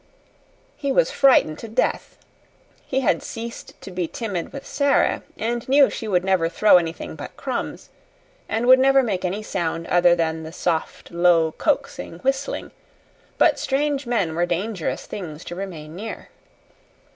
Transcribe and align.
He 0.77 0.91
was 0.91 1.11
frightened 1.11 1.59
to 1.59 1.67
death. 1.67 2.17
He 2.87 3.01
had 3.01 3.21
ceased 3.21 3.79
to 3.81 3.91
be 3.91 4.07
timid 4.07 4.51
with 4.51 4.65
Sara, 4.65 5.21
and 5.37 5.69
knew 5.69 5.91
she 5.91 6.07
would 6.07 6.23
never 6.25 6.49
throw 6.49 6.77
anything 6.77 7.13
but 7.15 7.37
crumbs, 7.37 7.89
and 8.49 8.65
would 8.65 8.79
never 8.79 9.03
make 9.03 9.23
any 9.23 9.43
sound 9.43 9.85
other 9.85 10.15
than 10.15 10.41
the 10.41 10.51
soft, 10.51 11.11
low, 11.11 11.51
coaxing 11.51 12.17
whistling; 12.23 12.71
but 13.37 13.59
strange 13.59 14.07
men 14.07 14.33
were 14.33 14.47
dangerous 14.47 15.05
things 15.05 15.45
to 15.45 15.53
remain 15.53 15.95
near. 15.95 16.29